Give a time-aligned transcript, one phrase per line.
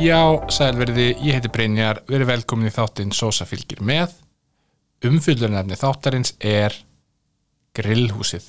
[0.00, 4.14] Já, sælverði, ég heiti Brynjar, verið velkomin í þáttinn Sosa fylgir með.
[5.04, 6.72] Umfyllunarefni þáttarins er
[7.76, 8.46] grillhúsið.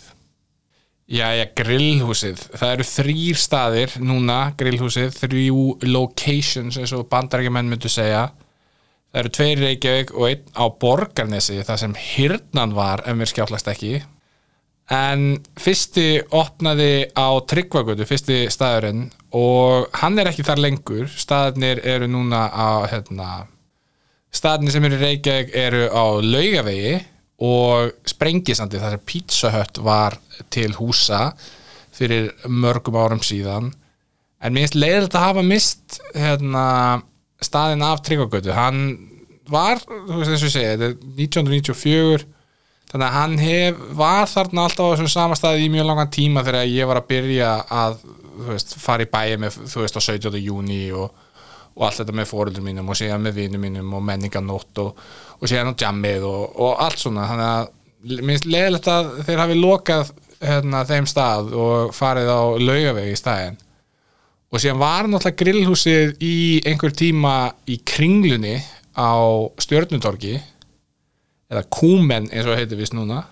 [1.11, 2.45] Jæja, grillhúsið.
[2.55, 8.29] Það eru þrýr staðir núna, grillhúsið, þrjú locations eins og bandarækjumenn myndu segja.
[9.11, 13.67] Það eru tveir Reykjavík og einn á Borgarnesi, það sem hirnan var ef mér skjáttlast
[13.73, 13.97] ekki.
[14.91, 19.05] En fyrsti opnaði á Tryggvagötu, fyrsti staðurinn
[19.37, 21.07] og hann er ekki þar lengur.
[21.07, 23.29] Staðirnir eru núna á, hérna,
[24.35, 26.97] staðirnir sem eru í Reykjavík eru á Laugavegi
[27.41, 30.17] og Sprengisandi þar sem Pizza Hut var
[30.53, 31.31] til húsa
[31.95, 33.71] fyrir mörgum árum síðan
[34.41, 36.65] en mér finnst leiðilegt að hafa mist hérna,
[37.41, 38.83] staðin af Tryggvagötu hann
[39.51, 40.95] var, þú veist eins og ég segi þetta er
[41.25, 42.29] 1994
[42.91, 46.43] þannig að hann hef, var þarna alltaf á þessum sama staði í mjög langan tíma
[46.45, 47.99] þegar ég var að byrja að
[48.49, 50.39] veist, fara í bæi með, þú veist, á 17.
[50.41, 51.11] júni og,
[51.75, 55.05] og allt þetta með fóröldur mínum og síðan með vinum mínum og menninganótt og,
[55.39, 59.57] og síðan á jammið og, og allt svona þannig að minnst leðilegt að þeir hafi
[59.59, 63.59] lokað hérna, þeim stað og farið á laugavegi í staðin
[64.51, 67.35] og síðan var náttúrulega grillhúsið í einhver tíma
[67.69, 68.57] í kringlunni
[68.97, 69.15] á
[69.61, 70.39] stjörnutorki
[71.51, 73.25] eða Kúmen eins og heitir vist núna.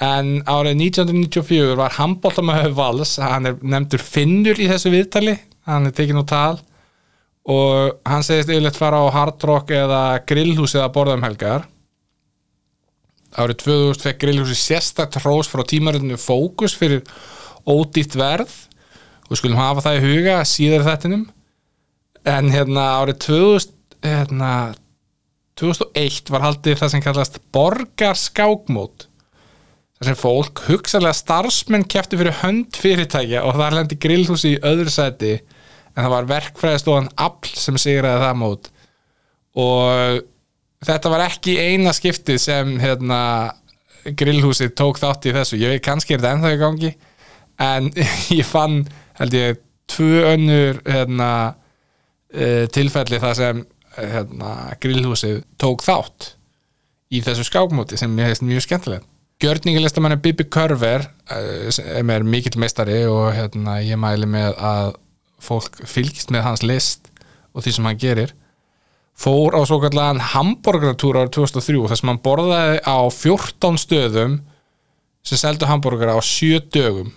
[0.00, 5.36] En árið 1994 var handbóltamöðu vals hann er nefndur Finnur í þessu viðtali
[5.68, 6.60] hann er tekinn úr tal.
[7.50, 11.28] Og hann segist yfirleitt fara á Hard Rock eða grillhúsið að borða um
[13.38, 17.04] árið 2000 fekk grillhúsið sérstakt hrós frá tímarinu Fókus fyrir
[17.68, 18.50] ódýtt verð.
[19.26, 21.26] Og við skulum hafa það í huga síðar þettinum
[22.30, 24.50] en hérna árið 2000 hérna
[25.58, 29.06] 2001 var haldið það sem kallast borgarskákmót.
[30.00, 34.92] Þar sem fólk hugsalega starfsmenn kæfti fyrir hönd fyrirtækja og það lendi grillhúsi í öðru
[34.92, 38.70] sæti en það var verkfræðistofan Apple sem sigraði það mót.
[39.60, 40.22] Og
[40.86, 43.20] þetta var ekki eina skiptið sem hérna,
[44.16, 45.58] grillhúsið tók þátt í þessu.
[45.60, 46.92] Ég veit kannski er þetta ennþá í gangi
[47.60, 47.90] en
[48.38, 48.84] ég fann
[49.20, 49.60] held ég
[49.90, 51.30] tvö önnur hérna,
[52.32, 53.62] uh, tilfelli þar sem
[54.14, 54.50] hérna,
[54.82, 56.34] grillhúsið tók þátt
[57.10, 59.06] í þessu skákmóti sem ég hefðist mjög skemmtilegt.
[59.40, 61.06] Gjörningilistamæni Bibi Körver
[61.72, 64.90] sem er mikill meistari og hérna, ég mæli með að
[65.40, 67.08] fólk fylgist með hans list
[67.54, 68.34] og því sem hann gerir
[69.20, 74.36] fór á svo kallan hambúrgaratúr árið 2003 þar sem hann borðaði á 14 stöðum
[75.26, 77.10] sem seldu hambúrgara á 7 dögum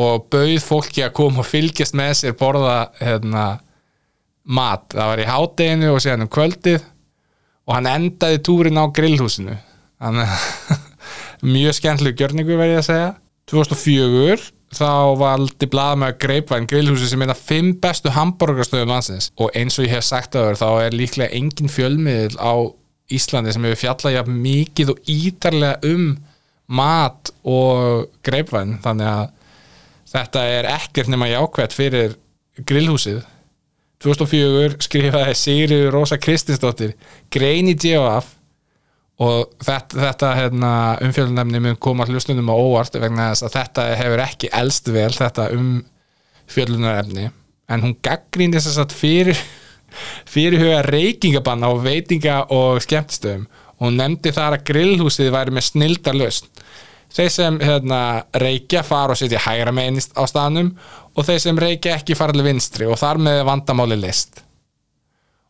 [0.00, 3.44] og bauð fólki að koma og fylgjast með sér borða hérna
[4.50, 6.80] mat, það var í hádeginu og síðan um kvöldið
[7.66, 9.56] og hann endaði túrin á grillhúsinu.
[10.00, 10.32] Þannig
[11.54, 13.12] mjög skemmtileg gjörningu verði ég að segja.
[13.50, 19.30] 2004 þá valdi blaðmæður Greipvæn grillhúsi sem er það fimm bestu hambúrgarstöðum landsins.
[19.42, 22.54] Og eins og ég hef sagt að þá er líklega engin fjölmiðil á
[23.10, 26.12] Íslandi sem hefur fjallað mikið og ítarlega um
[26.70, 29.24] mat og Greipvæn þannig að
[30.12, 32.14] þetta er ekkert nema jákvæmt fyrir
[32.66, 33.24] grillhúsið
[34.00, 36.94] 2004 skrifaði Sigriður Rósa Kristinsdóttir
[37.32, 38.36] grein í DFF
[39.20, 40.72] og þetta, þetta hérna,
[41.04, 45.50] umfjöldunefni mun koma hlustundum á óvart vegna þess að þetta hefur ekki elst vel þetta
[45.56, 47.28] umfjöldunarefni
[47.70, 49.42] en hún gaggrýndi þess að fyrir
[50.30, 53.46] fyrirhuga reykingabanna á veitinga og skemmtistöðum.
[53.80, 56.59] Og hún nefndi þar að grillhúsið væri með snildar löst
[57.14, 58.00] þeir sem hérna,
[58.42, 60.72] reykja fara og sitja hægra meðinist á staðnum
[61.14, 64.42] og þeir sem reykja ekki fara til vinstri og þar með vandamáli list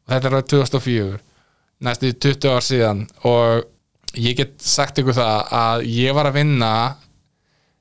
[0.06, 1.20] og þetta er á 2004
[1.86, 6.72] næstu 20 ár síðan og ég get sagt ykkur það að ég var að vinna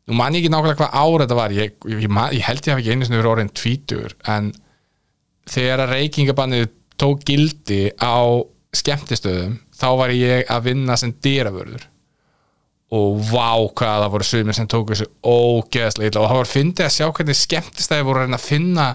[0.10, 2.74] nú man ég ekki nákvæmlega hvað ára þetta var ég, ég, ég, ég held ég
[2.74, 4.52] hef ekki einu snur orðin tvítur en
[5.50, 6.68] þegar að reykingabannið
[7.00, 8.44] tók gildi á
[8.76, 11.88] skemmtistöðum þá var ég að vinna sem dýravörður
[12.90, 16.24] og vá hvað það voru sumir sem tóku þessu ógeðslega illa.
[16.24, 18.88] Og það var fyndið að sjá hvernig skemmtistæði voru að reyna að finna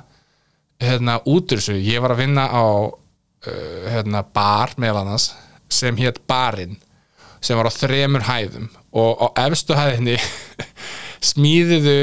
[0.82, 1.76] hérna út úr þessu.
[1.78, 5.28] Ég var að vinna á uh, hérna bar meðal annars
[5.70, 6.76] sem hétt barinn
[7.44, 8.68] sem var á þremur hæðum.
[8.94, 10.18] Og á efstu hæðinni
[11.30, 11.98] smíðuðu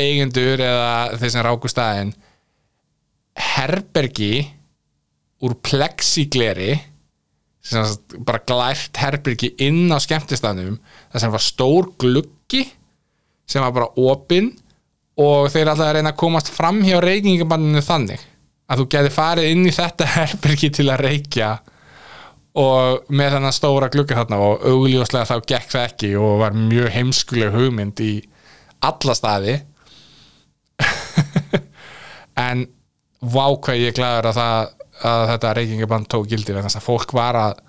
[0.00, 2.14] eigendur eða þeir sem ráku staðin
[3.54, 4.46] herbergi
[5.44, 6.78] úr plexigleri
[7.64, 10.76] sagt bara glært herbyrgi inn á skemmtistafnum
[11.12, 12.64] það sem var stór gluggi
[13.48, 14.52] sem var bara opinn
[15.20, 18.24] og þeir alltaf að reyna að komast fram hjá reykingabanninu þannig
[18.68, 21.50] að þú geti farið inn í þetta herbyrgi til að reykja
[22.54, 26.92] og með þennan stóra glugga þarna og augljóslega þá gekk það ekki og var mjög
[26.94, 28.12] heimskuleg hugmynd í
[28.84, 29.56] alla staði.
[32.34, 32.64] En
[33.22, 34.70] vá hvað ég glæður að, það,
[35.02, 37.62] að þetta reykingaband tók gildi þess að fólk var að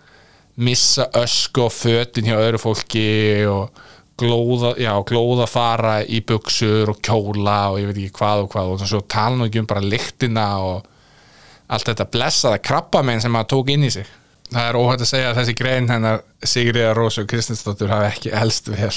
[0.55, 3.07] missa ösku og fötin hjá öðru fólki
[3.49, 3.81] og
[4.19, 8.69] glóða, já, glóða fara í buksur og kjóla og ég veit ekki hvað og hvað.
[8.75, 10.85] Og svo tala nú ekki um bara lyktina og
[11.65, 14.07] allt þetta blessaða krabbamenn sem maður tók inn í sig.
[14.53, 18.69] Það er óhætt að segja að þessi grein hennar Sigriða Rósu Kristinsdóttur hafi ekki helst
[18.71, 18.93] vel.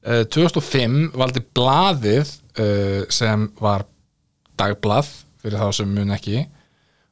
[0.00, 3.86] Uh, 2005 valdi blaðið uh, sem var
[4.60, 5.08] dagblað
[5.40, 6.42] fyrir þá sem mun ekki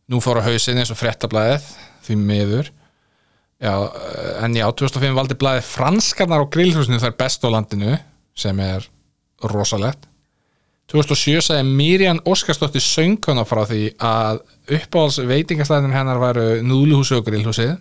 [0.08, 1.64] nú fór á hausin eins og frettablaðið
[2.06, 2.70] því miður.
[3.58, 7.96] Já, uh, en já, 2005 valdi blaðið franskarnar á grillhúsinu þar best á landinu
[8.38, 8.86] sem er
[9.50, 10.06] rosalegt.
[10.88, 14.40] 2007 sagði Mirjan Óskarsdóttir söngkona frá því að
[14.78, 17.74] uppáhalds veitingastæðin hennar væru núluhúsi og grillhúsið.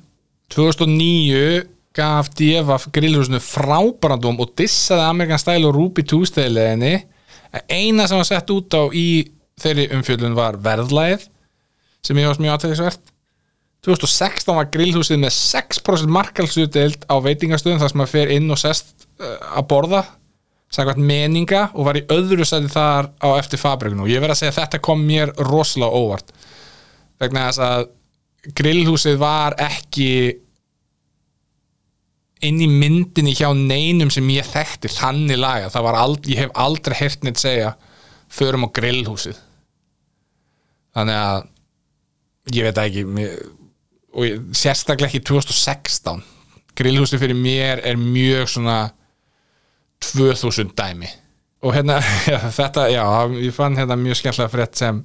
[0.51, 1.63] 2009
[1.95, 6.97] gaf Devaf grillhúsinu frábrandum og dissaði Amerikan Style og Ruby Tuesday leðinni
[7.71, 9.07] eina sem var sett út á í
[9.57, 11.27] þeirri umfjöldun var verðlæð
[12.07, 13.13] sem ég varst mjög aðtækisvert
[13.85, 19.05] 2016 var grillhúsið með 6% markalsutdeild á veitingastöðum þar sem maður fer inn og sest
[19.21, 20.01] uh, að borða
[20.73, 24.41] sagðvægt meninga og var í öðru sæti þar á eftir fabrikinu og ég verð að
[24.41, 26.33] segja að þetta kom mér rosalega óvart.
[27.21, 27.87] Vegna þess að
[28.57, 30.09] grillhúsið var ekki
[32.47, 36.59] inn í myndinni hjá neinum sem ég þekkti þannig laga, það var aldrei, ég hef
[36.67, 37.71] aldrei heyrt neitt segja
[38.27, 39.39] förum á grillhúsið.
[40.97, 41.47] Þannig að
[42.53, 43.37] ég veit ekki mér,
[44.15, 46.23] og ég, sérstaklega ekki 2016
[46.77, 48.79] grillhúsið fyrir mér er mjög svona
[50.03, 51.09] 2000 dæmi.
[51.65, 51.97] Og hérna,
[52.31, 53.03] já, þetta, já,
[53.41, 55.01] ég fann hérna mjög skemmtilega frétt sem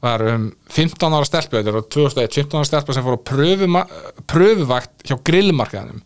[0.00, 3.26] var um 15 ára stelpu þetta er á 2001, 15 ára stelpu sem fór á
[3.30, 3.82] pröfuma,
[4.28, 6.00] pröfuvakt hjá grillmarkaðanum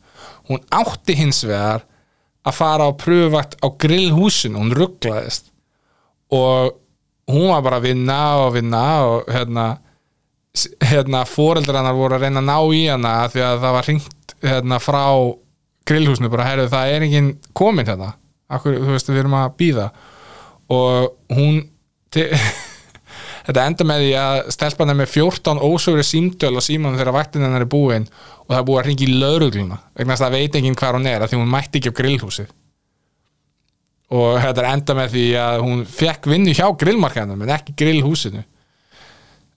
[0.50, 1.84] hún átti hins vegar
[2.44, 5.52] að fara á pröfuvakt á grillhúsinu, hún rugglaðist
[6.34, 6.74] og
[7.30, 9.68] hún var bara að vinna og vinna og hérna
[10.84, 14.78] hérna fóreldrarnar voru að reyna að ná í hana því að það var ringt hérna
[14.82, 15.04] frá
[15.88, 18.14] grillhúsinu bara, herru það er enginn komin hérna.
[18.54, 19.88] Akkur, þú veist við erum að býða
[20.74, 21.64] og hún
[23.46, 27.44] þetta enda með því að stelpan er með 14 ósögri símdöl og síman þegar vaktin
[27.44, 28.06] hennar er búin
[28.44, 31.10] og það er búið að ringi í laurugluna vegna þess að veit enginn hvað hún
[31.10, 32.54] er að því hún mætti ekki á grillhúsið.
[34.14, 38.44] Og þetta enda með því að hún fekk vinnu hjá grillmarkaðanum en ekki grillhúsinu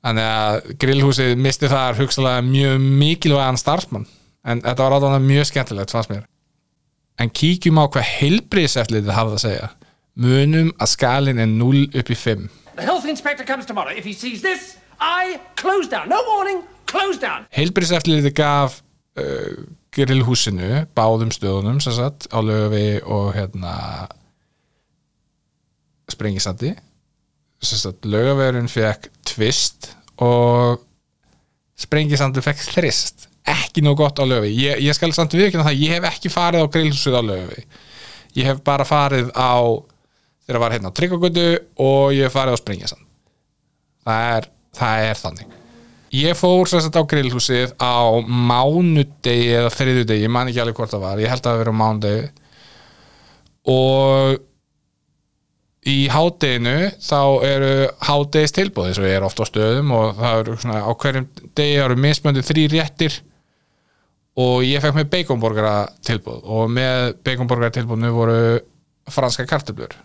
[0.07, 4.07] þannig að grillhúsið misti þar hugsalega mjög mikilvægan starfsmann
[4.47, 6.23] en þetta var átta mjög skemmtilegt fannst mér
[7.19, 9.69] en kíkjum á hvað heilbriðseftlið þið hafði að segja
[10.17, 13.89] munum að skalin er 0 upp í 5 The health inspector comes tomorrow.
[13.89, 16.09] If he sees this, I close down.
[16.09, 17.47] No warning, close down.
[17.49, 18.83] heilbriðseftlið gaf
[19.17, 19.65] uh,
[19.97, 23.73] grillhúsinu báðum stöðunum sem sagt á löfi og hérna
[27.57, 30.83] sagt lögaverun fekk tvist og
[31.77, 33.27] sprengisandi fekk þrist.
[33.47, 36.65] Ekki nóg gott á löfi ég, ég skal samt viðkynna það, ég hef ekki farið
[36.67, 37.61] á grillhúsið á löfi
[38.35, 39.55] ég hef bara farið á
[40.43, 41.45] þegar var hérna á Tryggagötu
[41.79, 43.07] og ég hef farið á Springasand
[44.07, 45.55] það er, það er þannig.
[46.17, 51.03] Ég fór sérst á grillhúsið á mánudegi eða þriðudegi, ég man ekki alveg hvort það
[51.03, 51.23] var.
[51.23, 52.29] Ég held að það vera á mánudegi.
[53.73, 54.37] Og
[55.87, 57.71] í hádeginu þá eru
[58.03, 61.27] hádegis tilbúð eins og ég er ofta á stöðum og það eru svona á hverjum
[61.57, 63.17] degi eru mismöndið þrý réttir
[64.37, 68.39] og ég fekk með baconborgara tilbúð og með baconborgara tilbúðinu voru
[69.13, 69.95] franska kartöflur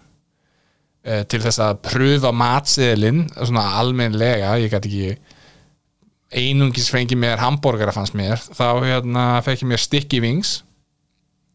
[1.03, 7.93] e, til þess að pröfa matsiðlinn svona almennlega, ég gæti ekki einungis fengi mér hambúrgara
[7.93, 10.61] fannst mér, þá hérna fekk ég mér sticky wings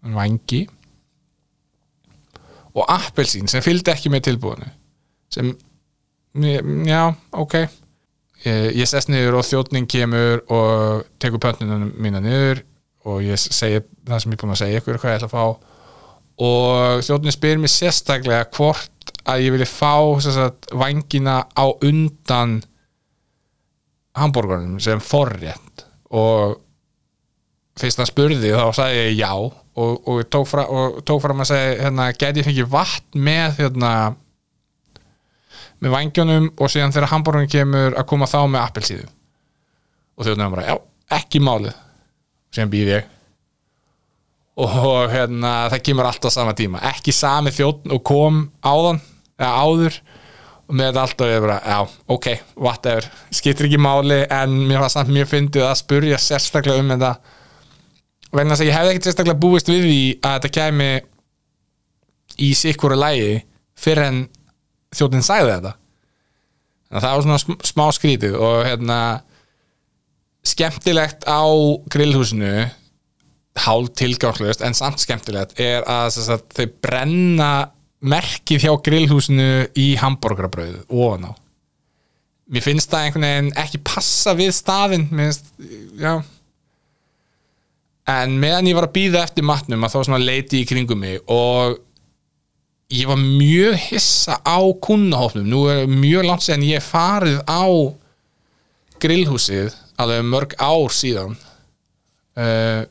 [0.03, 0.67] vangi
[2.73, 4.71] og appelsín sem fylgdi ekki með tilbúðinu
[5.33, 5.51] sem,
[6.87, 7.01] já,
[7.35, 7.59] ok.
[8.45, 12.61] Ég, ég sest niður og þjóðning kemur og tekur pöntnunum mína niður
[13.07, 15.33] og ég segi það sem ég er búin að segja ykkur hvað ég ætla að
[15.33, 15.73] fá.
[16.47, 22.59] Og þjóðning spyr mér sérstaklega hvort að ég vilja fá sagt, vangina á undan
[24.17, 25.85] hambúrgarnum sem forrétt.
[26.13, 26.59] Og
[27.77, 29.31] fyrst hann spurði þá sagði ég já
[29.77, 33.59] og, og tók, fra, og tók fram að segja hérna, get ég fengið vatn með
[33.61, 33.91] hérna,
[35.83, 39.09] með vangjónum og síðan þegar hambúrgarnum kemur að koma þá með appelsíðu
[40.17, 40.75] og þjóðnum bara, já,
[41.19, 43.13] ekki málið og síðan býð ég.
[44.57, 44.71] Og
[45.13, 49.03] hérna, það kemur alltaf sama tíma, ekki sami þjóðn og kom áðan,
[49.37, 49.99] eða áður
[50.67, 54.91] og með þetta alltaf ég bara, já, ok whatever, skiptir ekki máli en mér var
[54.91, 57.36] samt mjög fyndið að spurja sérstaklega um þetta
[58.33, 60.89] vegna þess að ég hefði ekkert sérstaklega búist við því að þetta kæmi
[62.43, 63.31] í sikkuru lægi
[63.77, 64.19] fyrir en
[64.95, 65.73] þjóðin sæði þetta.
[66.87, 68.99] Að það var svona sm- smá skrítið og hérna
[70.47, 71.43] skemmtilegt á
[71.91, 72.51] grillhúsinu
[73.57, 77.51] hálf tilgangslöst en samt skemmtilegt er að, sagt, þau brenna
[78.05, 81.33] merkið hjá grillhúsinu í hambúrgarabrauð ofan á.
[82.47, 85.49] Mér finnst það einhvern veginn ekki passa við staðinn mér finnst,
[85.99, 86.13] já
[88.07, 91.19] en meðan ég var að býða eftir matnum að þá svona leiti í kringum mig
[91.27, 91.77] og
[92.93, 97.67] ég var mjög hissa á kunnahófnum nú er mjög langt séðan ég hef farið á
[99.03, 101.35] grillhúsið alveg mörg ár síðan.
[102.37, 102.85] Uh,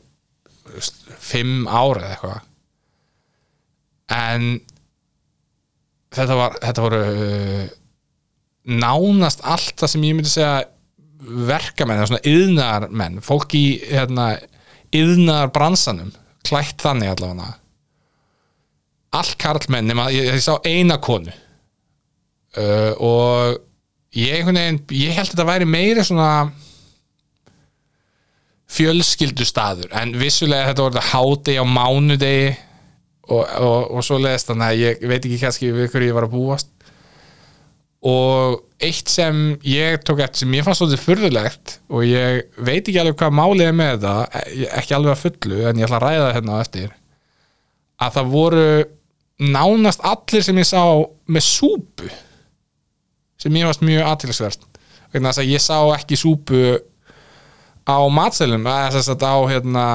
[1.23, 2.41] fimm ára eða eitthvað.
[4.17, 4.47] En
[6.15, 7.69] þetta var þetta voru uh,
[8.67, 10.67] nánast allt það sem ég myndi segja
[11.47, 14.35] verkamenn, eða svona yðnarmenn fólk í hérna,
[14.97, 16.11] yðnar bransanum,
[16.47, 17.55] klætt þannig allavega.
[19.17, 21.33] Allt karlmenn nema ég, ég sá eina konu.
[22.57, 23.57] Uh, og
[24.17, 26.29] ég, veginn, ég held að þetta væri meiri svona
[28.77, 32.49] fjölskyldu staður en vissulega þetta voru þetta hádegi á mánudegi
[33.27, 36.27] og, og, og svo leðist þannig að ég veit ekki kannski við hverju ég var
[36.27, 36.71] að búast
[38.07, 42.99] og eitt sem ég tók eftir sem ég fannst svolítið furðulegt og ég veit ekki
[43.01, 46.05] alveg hvað málið er með þetta e- ekki alveg að fullu en ég ætla að
[46.05, 46.93] ræða það hérna á eftir
[47.97, 48.67] að það voru
[49.57, 50.83] nánast allir sem ég sá
[51.25, 52.11] með súpu
[53.41, 54.67] sem ég varst mjög aðtilsvert
[55.13, 56.61] vegna þess að ég sá ekki súpu
[57.87, 59.85] á matselum eða þess að á hérna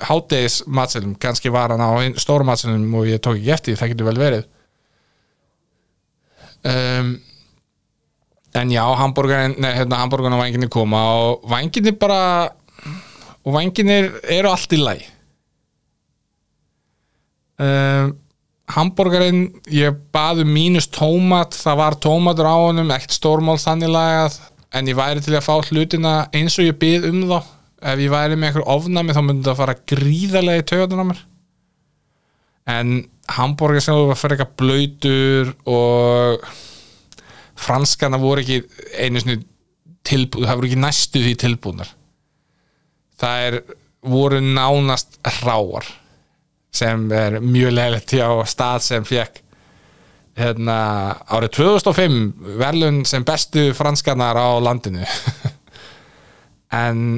[0.00, 4.08] hátdeis matselum, kannski var hann á stóra matselum og ég tók ekki eftir það getur
[4.08, 4.48] vel verið
[6.68, 7.12] um,
[8.60, 12.50] en já hambúrgarinn, nei, hérna hambúrgarinn og vanginni koma og vanginni bara
[13.44, 15.04] og vanginir eru allt í læg
[17.62, 18.16] um,
[18.74, 24.38] hambúrgarinn ég baði mínus tómat það var tómatur á honum, ekkert stórmál þannig lagað,
[24.76, 27.40] en ég væri til að fá hlutina eins og ég bið um þá.
[27.90, 31.22] Ef ég væri með einhver ofnami þá myndi það fara gríðarlega í töðunar mér.
[32.68, 32.90] En
[33.36, 36.46] hambúrgar sem var fyrir eitthvað blöytur og
[37.60, 38.62] franskana voru ekki
[38.98, 39.42] einu sinni
[40.06, 41.92] tilbúð, það voru ekki næstu því tilbúðnar
[43.20, 43.60] það er
[44.00, 45.86] voru nánast hráar
[46.74, 49.42] sem er mjög leðilegt hjá stað sem fekk
[50.40, 50.76] hérna,
[51.28, 52.18] árið 2005
[52.60, 55.04] verðlun sem bestu franskanar á landinu.
[56.70, 57.16] En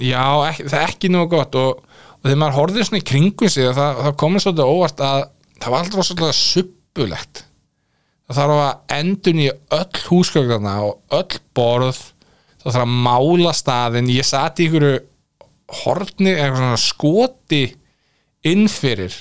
[0.00, 1.82] já, ekki, það er ekki nú gott og,
[2.22, 5.24] og þegar maður horfði svona í kringum sig það, það komið svolítið óvart að
[5.58, 7.46] það var alltaf svolítið suppulegt
[8.32, 12.00] það þarf að endun í öll húsgögðarna og öll borð.
[12.62, 14.88] Það þarf að mála staðin ég sati í ykkur
[15.82, 17.62] horni, eitthvað svona skoti
[18.46, 19.14] innfyrir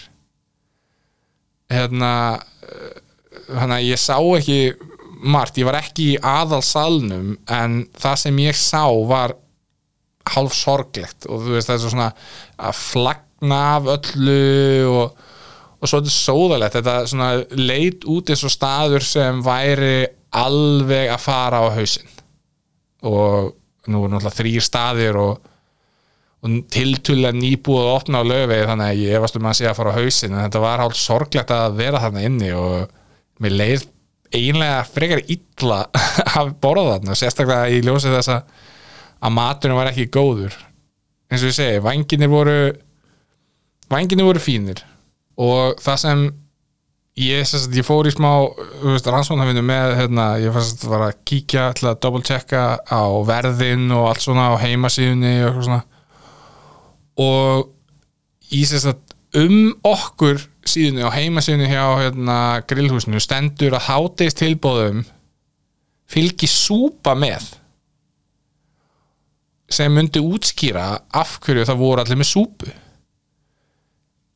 [1.72, 2.14] hérna
[3.48, 4.60] þannig að ég sá ekki
[5.22, 9.36] margt, ég var ekki í aðalsalnum en það sem ég sá var
[10.36, 12.10] hálf sorglegt og þú veist það er svo svona
[12.70, 14.40] að flagna af öllu
[14.92, 15.30] og,
[15.80, 16.78] og svo þetta er sóðalegt.
[16.80, 19.96] Þetta svona leit út eins og staður sem væri
[20.42, 22.20] alveg að fara á hausinn.
[23.08, 23.56] Og
[23.90, 25.48] nú er náttúrulega þrýr staðir og,
[26.46, 29.80] og tiltulega nýbúið að opna á löfið þannig að ég efast um að sé að
[29.80, 32.94] fara á hausinn en þetta var hálf sorglegt að vera þarna inni og
[33.42, 33.88] mér leið
[34.32, 35.80] eiginlega frekar illa
[36.40, 38.70] að borða þarna sérstaklega í ljósið þess að
[39.22, 40.56] að maturinn var ekki góður.
[41.32, 42.58] Eins og ég segi, vanginir voru
[43.92, 44.82] vanginir voru fínir.
[45.42, 46.24] Og það sem
[47.20, 48.32] ég, sem sagt, ég fór í smá
[48.84, 54.10] rannsóknarfinu með hérna, ég fannst að að kíkja til að double checka á verðin og
[54.10, 55.82] allt svona á heimasíðunni og svona.
[57.22, 57.72] Og
[58.52, 62.38] ég sem sagt um okkur síðunni á heimasíðunni hjá hérna,
[62.68, 65.06] grillhúsinu stendur að háteist tilbóðum
[66.12, 67.54] fylgi súpa með
[69.74, 70.88] sem myndi útskýra
[71.18, 72.72] af hverju það voru allir með súpu.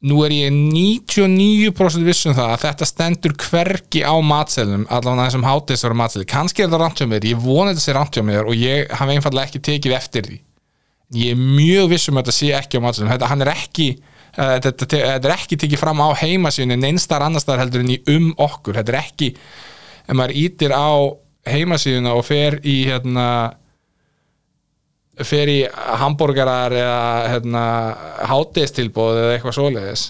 [0.06, 5.88] Nú er ég 99% vissum það að þetta stendur hvergi á matselum allavega þessum hátist
[5.88, 9.50] var matselum kannski er hjá mér, ég vona þetta sé mér og ég hafa einfallega
[9.50, 10.38] ekki tekið eftir því.
[11.16, 14.86] Ég er mjög vissum að þetta sé ekki á matselum þetta, er ekki uh, þetta,
[14.86, 18.78] þetta, er ekki tekið fram á heimasíðunni neinstar annarstaðar heldur en í um okkur.
[18.78, 19.32] Þetta er ekki,
[20.06, 20.90] ef maður ítir á
[21.50, 23.28] heimasíðuna og fer í hérna
[25.24, 25.60] fer í
[26.02, 27.64] hambúrgarar eða hérna,
[28.28, 30.06] hátegistilbóð eða eitthvað svoleiðis.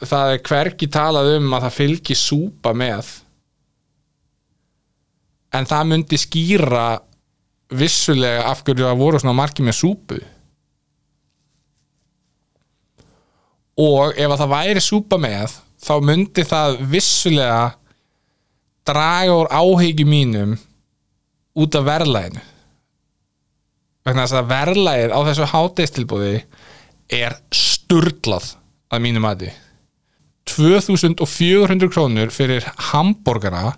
[0.00, 3.08] Það er hvergi talað um að það fylgir súpa með.
[5.56, 6.84] En það myndi skýra
[7.70, 10.20] vissulega af hverju það voru svona margir með súpu.
[13.80, 17.60] Og ef að það væri súpa með þá myndi það vissulega
[18.88, 20.56] draga úr áhyggju mínum
[21.60, 22.49] út af verðlæginu
[24.10, 26.36] vegna þess að verðlægið á þessu háteistilbúði
[27.20, 28.54] er sturlað
[28.90, 29.50] að mínu mati.
[30.50, 33.76] 2400 krónur fyrir hambúrgara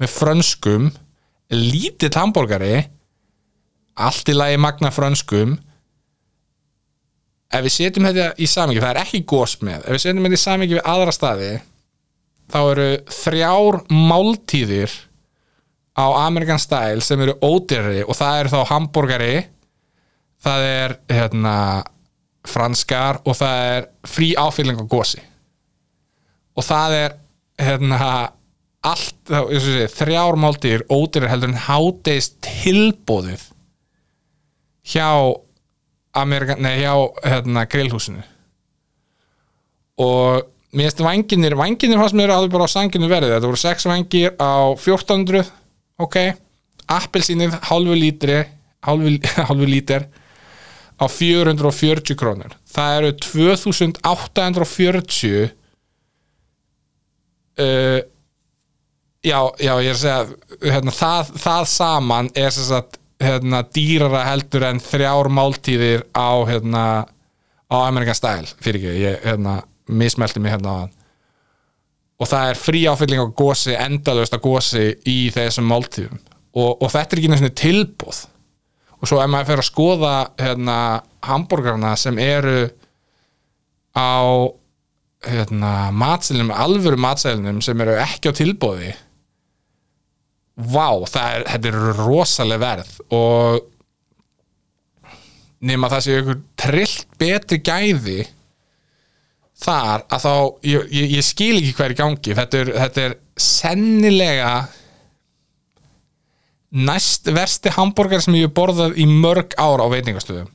[0.00, 0.90] með frönskum
[1.50, 2.84] lítill hambúrgari
[4.00, 5.56] allt í lagi magna frönskum.
[7.50, 10.38] Ef við setjum þetta í samingi, það er ekki gos með ef við setjum þetta
[10.38, 11.50] í samingi við aðra staði
[12.50, 14.94] þá eru þrjár máltíðir
[15.96, 19.32] á American Style sem eru ódýrari og það eru þá hambúrgari
[20.40, 21.56] það er hérna
[22.48, 25.22] franskar og það er frí áfylling á gósi
[26.56, 27.16] og það er
[27.60, 28.30] hérna
[28.86, 29.18] allt,
[29.60, 33.44] sé, þrjár máltíðir ódýrar heldur en háteist tilbóðið
[34.90, 35.10] hjá
[36.16, 38.24] Amerikan, nei, hjá hérna, grillhúsinu.
[40.00, 40.40] Og
[40.74, 43.36] mér finnst vanginir vanginir fannst mér áður bara á sanginu verið.
[43.36, 45.52] Þetta voru 6 vangir á 1400
[46.00, 46.16] ok,
[46.90, 48.40] appelsínið hálfu lítri
[48.84, 50.02] hálfu lítir
[51.00, 52.52] á 440 krónur.
[52.68, 55.54] Það eru 2840
[57.60, 58.00] uh,
[59.24, 60.26] já, já, ég er að segja
[60.74, 66.84] hérna, það, það saman er sem sagt hérna, dýrara heldur en þrjár máltíðir á hérna,
[67.68, 69.54] á American Style fyrir ekki, ég hérna,
[69.90, 70.92] mismelti mig hérna á hann
[72.20, 76.20] og það er frí áfylling á gósi endalöst á gósi í þessum máltíðum.
[76.50, 78.24] Og, og þetta er ekki nefnir tilbúð
[79.00, 80.78] og svo ef maður fer að skoða hérna,
[81.24, 82.66] hambúrgarna sem eru
[83.96, 84.20] á
[85.24, 88.92] hérna, matselinum, alvöru matselinum sem eru ekki á tilbúði
[90.60, 90.88] vá,
[91.22, 92.92] er, þetta er rosaleg verð.
[93.16, 93.60] Og
[95.66, 98.20] nema það sé ykkur trillt betri gæði
[99.60, 100.34] þar að þá
[100.70, 102.36] ég, ég, ég skil ekki hver í gangi.
[102.38, 104.52] Þetta er, þetta er sennilega
[106.70, 110.50] næst versti hambúrgar sem ég hef borðað í mörg ár á veitingastöðum.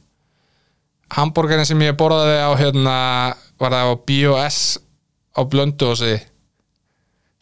[1.16, 2.96] Hambúrgarin sem ég hef borðaði á hérna,
[3.62, 4.62] var það á BOS
[5.36, 6.16] á Blöndósi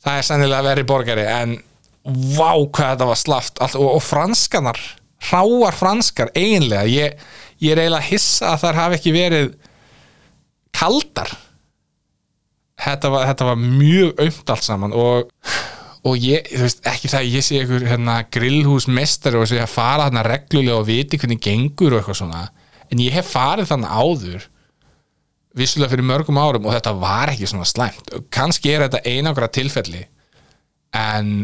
[0.03, 1.55] það er sennilega verið borgari en
[2.03, 3.61] vá hvað þetta var slaft.
[3.63, 4.79] Allt, og, og franskanar,
[5.29, 7.23] hráar franskar eiginlega, ég,
[7.63, 9.53] ég er eiginlega hissa að þar hafi ekki verið
[10.75, 11.31] kaldar
[12.83, 15.33] þetta var, þetta var mjög aumt allt saman og,
[16.03, 19.71] og ég, þú veist, ekki það að ég sé einhver hérna, grillhúsmestari og sé að
[19.73, 22.45] fara þarna reglulega og viti hvernig gengur og eitthvað svona,
[22.91, 24.47] en ég hef farið þannig áður
[25.57, 28.09] vissulega fyrir mörgum árum og þetta var ekki svona slæmt.
[28.33, 30.01] Kannski er þetta einangra tilfelli
[30.97, 31.43] en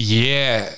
[0.00, 0.70] ég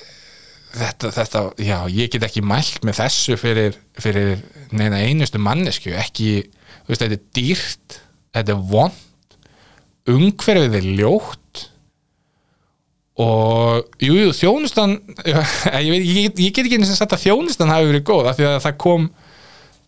[0.75, 4.41] þetta, þetta, já, ég get ekki mælt með þessu fyrir, fyrir
[4.75, 6.49] neina einustu mannesku ekki,
[6.83, 7.99] þú veist, þetta er dýrt
[8.35, 9.01] þetta er vond
[10.11, 11.63] umhverfið er ljótt.
[13.21, 15.37] Og jú, jú, þjónustan ég,
[15.87, 18.47] veit, ég, ég get ekki eins og sagt að þjónustan hafi verið góð af því
[18.49, 19.05] að það kom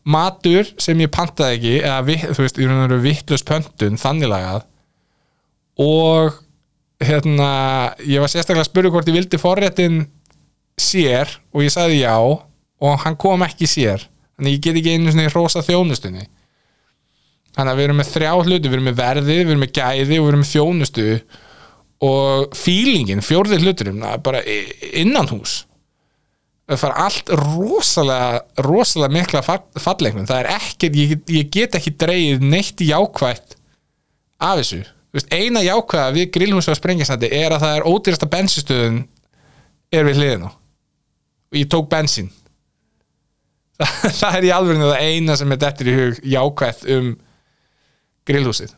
[0.07, 3.99] matur sem ég pantaði ekki eða vi, þú veist, í raun og veru vittlust pöntun
[3.99, 4.63] þannig lagað.
[5.83, 6.37] Og
[7.03, 7.49] hérna,
[8.07, 10.05] ég var sérstaklega að spyrja hvort ég vildi forréttin
[10.79, 14.07] sér og ég sagði já og hann kom ekki sér.
[14.37, 16.29] Þannig ég get ekki einu svona í rosa þjónustunni
[17.57, 20.03] þannig að við erum með þrjá hluti við erum með verði, við erum með gæði
[20.03, 21.07] og við erum með þjónustu
[22.07, 24.43] og fílingin, fjórði hluturum bara
[24.93, 25.63] innan hús.
[26.67, 29.41] Það fara allt rosalega rosalega mikla
[29.79, 33.55] fallegnum það er ekkert, ég, ég get ekki dreigið neitt jákvætt
[34.43, 34.83] af þessu.
[35.15, 39.05] Veist, eina jákvæða við grillhús og sprengjastandi er að það er ódýrasta bensinstöðun
[39.95, 42.27] er við hliðina og ég tók bensin
[44.19, 47.09] það, er í alveg það eina sem er dettur í hug jákvæð um
[48.27, 48.75] grillhúsið